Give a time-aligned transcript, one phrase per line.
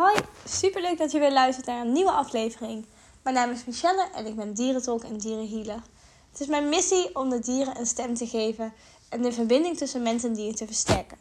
[0.00, 2.86] Hoi, superleuk dat je weer luistert naar een nieuwe aflevering.
[3.22, 5.82] Mijn naam is Michelle en ik ben dierentolk en dierenhealer.
[6.30, 8.72] Het is mijn missie om de dieren een stem te geven
[9.08, 11.18] en de verbinding tussen mens en dier te versterken.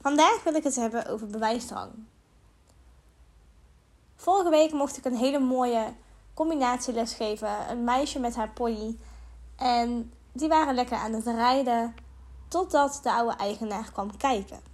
[0.00, 1.90] Vandaag wil ik het hebben over bewijsdrang.
[4.16, 5.94] Vorige week mocht ik een hele mooie
[6.34, 7.70] combinatieles geven.
[7.70, 8.98] Een meisje met haar pony.
[9.56, 11.94] En die waren lekker aan het rijden
[12.48, 14.73] totdat de oude eigenaar kwam kijken.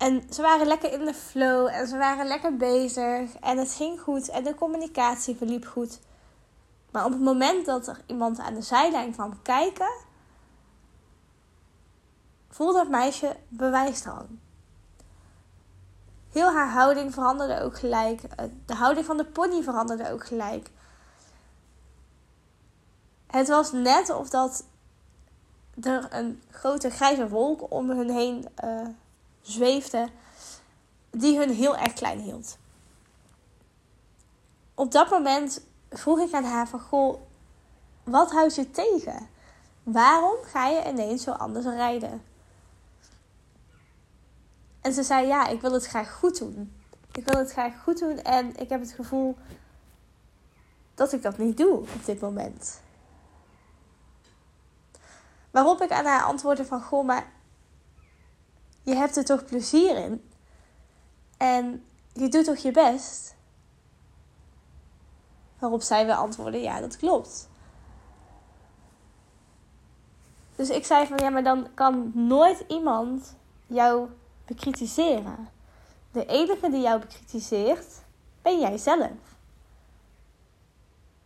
[0.00, 4.00] En ze waren lekker in de flow en ze waren lekker bezig en het ging
[4.00, 5.98] goed en de communicatie verliep goed.
[6.90, 9.90] Maar op het moment dat er iemand aan de zijlijn kwam kijken,
[12.48, 14.28] voelde het meisje bewijsdrang.
[16.32, 18.22] Heel haar houding veranderde ook gelijk.
[18.66, 20.70] De houding van de pony veranderde ook gelijk.
[23.26, 24.64] Het was net of dat
[25.80, 28.86] er een grote grijze wolk om hun heen uh,
[29.40, 30.08] zweefde,
[31.10, 32.58] die hun heel erg klein hield.
[34.74, 37.20] Op dat moment vroeg ik aan haar van, goh,
[38.04, 39.28] wat houdt je tegen?
[39.82, 42.22] Waarom ga je ineens zo anders rijden?
[44.80, 46.74] En ze zei, ja, ik wil het graag goed doen.
[47.12, 49.36] Ik wil het graag goed doen en ik heb het gevoel
[50.94, 52.80] dat ik dat niet doe op dit moment.
[55.50, 57.32] Waarop ik aan haar antwoordde van, goh, maar
[58.82, 60.30] je hebt er toch plezier in.
[61.36, 63.34] En je doet toch je best?
[65.58, 67.48] Waarop zij weer antwoordde: Ja, dat klopt.
[70.56, 73.36] Dus ik zei van ja, maar dan kan nooit iemand
[73.66, 74.08] jou
[74.44, 75.48] bekritiseren.
[76.12, 78.02] De enige die jou bekritiseert,
[78.42, 79.10] ben jij zelf.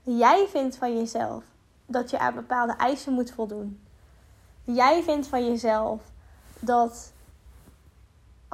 [0.02, 1.44] Jij vindt van jezelf
[1.86, 3.80] dat je aan bepaalde eisen moet voldoen.
[4.64, 6.02] Jij vindt van jezelf
[6.58, 7.12] dat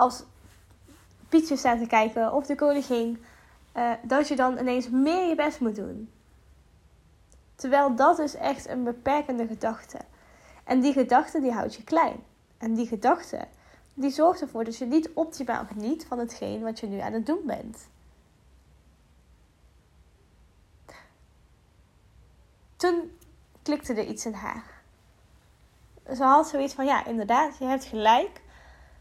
[0.01, 0.25] als
[1.29, 3.25] Pietje staat te kijken of de koningin,
[3.77, 6.11] uh, dat je dan ineens meer je best moet doen.
[7.55, 9.99] Terwijl dat is echt een beperkende gedachte.
[10.65, 12.23] En die gedachte die houdt je klein.
[12.59, 13.47] En die gedachte
[13.95, 17.27] die zorgt ervoor dat je niet optimaal geniet van hetgeen wat je nu aan het
[17.27, 17.89] doen bent.
[22.77, 23.19] Toen
[23.63, 24.83] klikte er iets in haar.
[26.15, 28.41] Ze had zoiets van: ja, inderdaad, je hebt gelijk.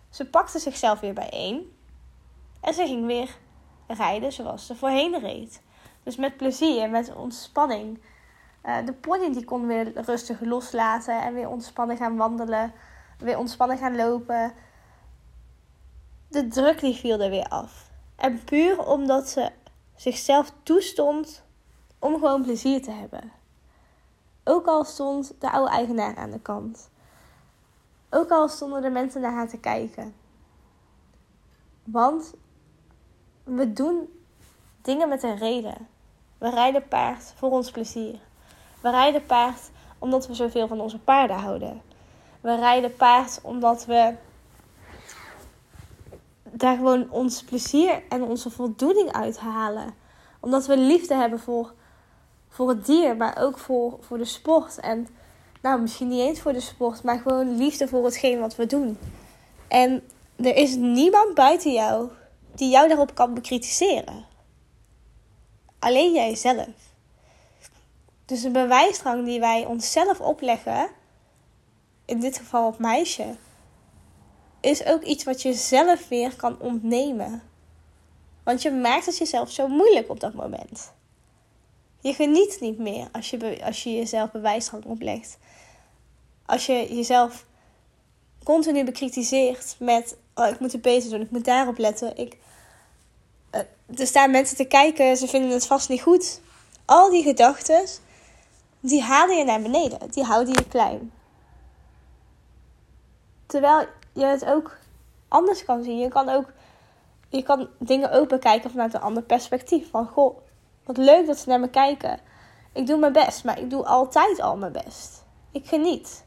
[0.09, 1.75] Ze pakte zichzelf weer bijeen
[2.62, 3.38] en ze ging weer
[3.88, 5.62] rijden zoals ze voorheen reed.
[6.03, 8.02] Dus met plezier, met ontspanning.
[8.66, 12.74] Uh, de pony die kon weer rustig loslaten en weer ontspannen gaan wandelen,
[13.18, 14.53] weer ontspannen gaan lopen.
[16.28, 17.92] De druk die viel er weer af.
[18.16, 19.52] En puur omdat ze
[19.96, 21.44] zichzelf toestond
[22.00, 23.31] om gewoon plezier te hebben.
[24.44, 26.90] Ook al stond de oude eigenaar aan de kant.
[28.09, 30.14] Ook al stonden de mensen naar haar te kijken.
[31.84, 32.34] Want
[33.44, 34.09] we doen
[34.81, 35.88] dingen met een reden.
[36.38, 38.19] We rijden paard voor ons plezier.
[38.81, 39.69] We rijden paard
[40.00, 41.81] omdat we zoveel van onze paarden houden.
[42.42, 44.16] We rijden paard omdat we
[46.44, 49.94] daar gewoon ons plezier en onze voldoening uit halen.
[50.40, 51.74] Omdat we liefde hebben voor,
[52.48, 54.80] voor het dier, maar ook voor, voor de sport.
[54.80, 55.08] En
[55.62, 58.97] nou, misschien niet eens voor de sport, maar gewoon liefde voor hetgeen wat we doen.
[59.68, 60.03] En
[60.36, 62.09] er is niemand buiten jou
[62.56, 64.25] die jou daarop kan bekritiseren.
[65.80, 66.68] Alleen jijzelf.
[68.25, 70.90] Dus de bewijsdrang die wij onszelf opleggen,
[72.06, 73.36] in dit geval op meisje,
[74.59, 77.44] is ook iets wat je zelf weer kan ontnemen.
[78.44, 80.92] Want je maakt het jezelf zo moeilijk op dat moment.
[82.00, 85.38] Je geniet niet meer als je, als je jezelf bewijsdrang oplegt.
[86.46, 87.46] Als je jezelf
[88.44, 92.18] continu bekritiseert met: oh, ik moet het beter doen, ik moet daarop letten.
[92.18, 92.38] Ik,
[93.52, 96.42] uh, er staan mensen te kijken, ze vinden het vast niet goed.
[96.86, 97.86] Al die gedachten,
[98.80, 101.12] die halen je naar beneden, die houden je klein.
[103.46, 104.78] Terwijl je het ook
[105.28, 105.98] anders kan zien.
[105.98, 106.54] Je kan ook
[107.30, 109.90] je kan dingen ook bekijken vanuit een ander perspectief.
[109.90, 110.38] Van goh,
[110.89, 112.19] wat leuk dat ze naar me kijken.
[112.74, 115.24] Ik doe mijn best, maar ik doe altijd al mijn best.
[115.51, 116.25] Ik geniet.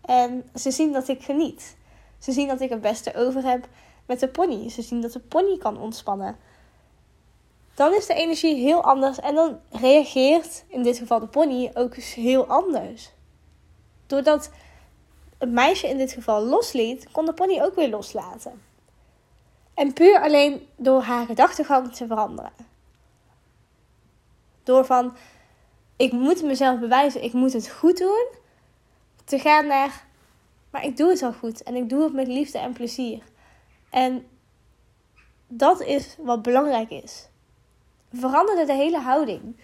[0.00, 1.76] En ze zien dat ik geniet.
[2.18, 3.68] Ze zien dat ik het beste over heb
[4.06, 4.70] met de pony.
[4.70, 6.36] Ze zien dat de pony kan ontspannen.
[7.74, 11.96] Dan is de energie heel anders en dan reageert in dit geval de pony ook
[11.96, 13.10] heel anders.
[14.06, 14.50] Doordat
[15.38, 18.62] het meisje in dit geval losliet, kon de pony ook weer loslaten.
[19.74, 22.72] En puur alleen door haar gedachtegang te veranderen.
[24.64, 25.16] Door van,
[25.96, 28.26] ik moet mezelf bewijzen, ik moet het goed doen.
[29.24, 30.04] Te gaan naar,
[30.70, 31.62] maar ik doe het al goed.
[31.62, 33.22] En ik doe het met liefde en plezier.
[33.90, 34.26] En
[35.48, 37.28] Dat is wat belangrijk is.
[38.12, 39.56] Veranderde de hele houding.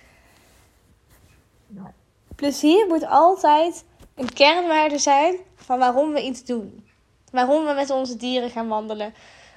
[2.37, 6.87] Plezier moet altijd een kernwaarde zijn van waarom we iets doen.
[7.33, 9.15] Waarom we met onze dieren gaan wandelen.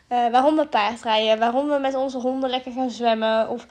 [0.10, 1.40] Uh, waarom we paardrijden.
[1.40, 3.50] Waarom we met onze honden lekker gaan zwemmen.
[3.50, 3.68] Of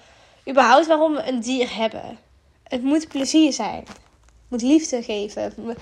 [0.48, 2.18] überhaupt waarom we een dier hebben.
[2.62, 3.84] Het moet plezier zijn.
[3.84, 5.76] Het moet liefde geven.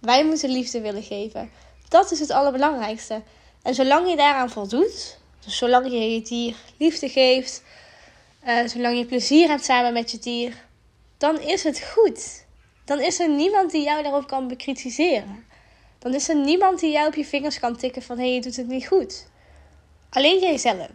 [0.00, 1.50] Wij moeten liefde willen geven.
[1.88, 3.22] Dat is het allerbelangrijkste.
[3.62, 7.62] En zolang je daaraan voldoet, dus zolang je je dier liefde geeft,
[8.46, 10.64] uh, zolang je plezier hebt samen met je dier,
[11.18, 12.44] dan is het goed.
[12.84, 15.46] Dan is er niemand die jou daarop kan bekritiseren.
[15.98, 18.40] Dan is er niemand die jou op je vingers kan tikken van hé, hey, je
[18.40, 19.26] doet het niet goed.
[20.10, 20.90] Alleen jijzelf.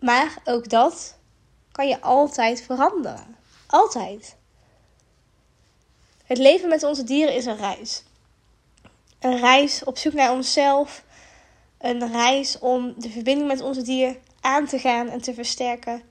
[0.00, 1.18] Maar ook dat
[1.72, 3.36] kan je altijd veranderen.
[3.66, 4.36] Altijd.
[6.24, 8.02] Het leven met onze dieren is een reis.
[9.18, 11.04] Een reis op zoek naar onszelf.
[11.78, 16.02] Een reis om de verbinding met onze dier aan te gaan en te versterken.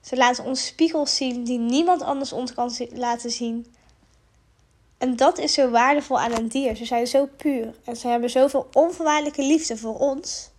[0.00, 3.74] Ze laten ons spiegels zien die niemand anders ons kan laten zien.
[4.98, 6.76] En dat is zo waardevol aan een dier.
[6.76, 10.50] Ze zijn zo puur en ze hebben zoveel onvoorwaardelijke liefde voor ons.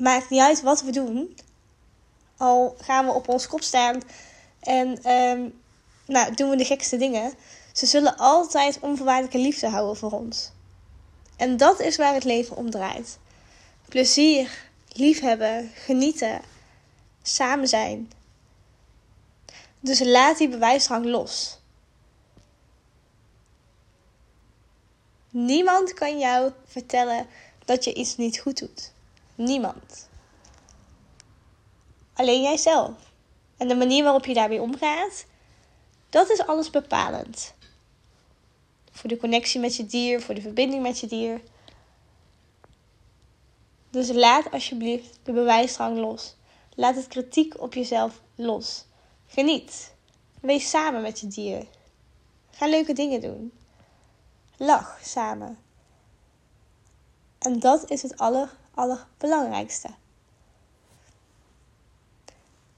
[0.00, 1.36] Maakt niet uit wat we doen.
[2.36, 4.02] Al gaan we op ons kop staan
[4.60, 5.60] en um,
[6.06, 7.32] nou, doen we de gekste dingen.
[7.72, 10.50] Ze zullen altijd onvoorwaardelijke liefde houden voor ons.
[11.36, 13.18] En dat is waar het leven om draait.
[13.88, 16.40] Plezier, liefhebben, genieten,
[17.22, 18.12] samen zijn.
[19.80, 21.58] Dus laat die bewijsdrang los.
[25.30, 27.26] Niemand kan jou vertellen
[27.64, 28.92] dat je iets niet goed doet.
[29.40, 30.08] Niemand.
[32.14, 33.12] Alleen jijzelf.
[33.56, 35.26] En de manier waarop je daarmee omgaat,
[36.10, 37.54] dat is alles bepalend.
[38.92, 41.40] Voor de connectie met je dier, voor de verbinding met je dier.
[43.90, 46.36] Dus laat alsjeblieft de bewijsdrang los.
[46.74, 48.84] Laat het kritiek op jezelf los.
[49.26, 49.94] Geniet.
[50.40, 51.66] Wees samen met je dier.
[52.50, 53.52] Ga leuke dingen doen.
[54.56, 55.58] Lach samen.
[57.40, 59.88] En dat is het aller, allerbelangrijkste.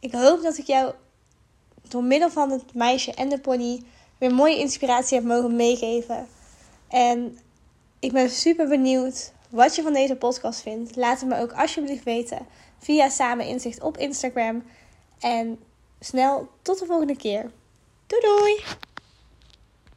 [0.01, 0.95] Ik hoop dat ik jou
[1.89, 3.83] door middel van het meisje en de pony
[4.19, 6.29] weer mooie inspiratie heb mogen meegeven.
[6.89, 7.39] En
[7.99, 10.97] ik ben super benieuwd wat je van deze podcast vindt.
[10.97, 12.47] Laat het me ook alsjeblieft weten
[12.79, 14.65] via Samen Inzicht op Instagram.
[15.19, 15.61] En
[16.01, 17.51] snel tot de volgende keer.
[18.07, 18.63] Doei doei!